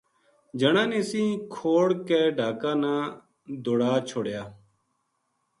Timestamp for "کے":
2.07-2.19